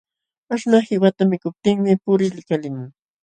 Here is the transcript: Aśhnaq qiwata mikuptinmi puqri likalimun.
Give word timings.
Aśhnaq 0.55 0.85
qiwata 0.87 1.23
mikuptinmi 1.31 1.91
puqri 2.03 2.27
likalimun. 2.37 2.87